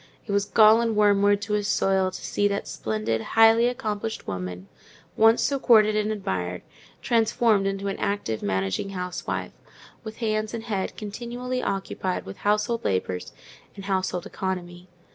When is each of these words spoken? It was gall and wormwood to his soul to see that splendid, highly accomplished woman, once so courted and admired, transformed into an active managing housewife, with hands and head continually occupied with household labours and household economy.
It 0.25 0.31
was 0.31 0.45
gall 0.45 0.81
and 0.81 0.95
wormwood 0.95 1.41
to 1.43 1.53
his 1.53 1.67
soul 1.67 2.09
to 2.09 2.25
see 2.25 2.47
that 2.47 2.67
splendid, 2.67 3.21
highly 3.21 3.67
accomplished 3.67 4.25
woman, 4.27 4.67
once 5.15 5.43
so 5.43 5.59
courted 5.59 5.95
and 5.95 6.11
admired, 6.11 6.63
transformed 7.03 7.67
into 7.67 7.87
an 7.87 7.97
active 7.99 8.41
managing 8.41 8.89
housewife, 8.97 9.51
with 10.03 10.17
hands 10.17 10.55
and 10.55 10.63
head 10.63 10.97
continually 10.97 11.61
occupied 11.61 12.25
with 12.25 12.37
household 12.37 12.83
labours 12.83 13.31
and 13.75 13.85
household 13.85 14.25
economy. 14.25 14.87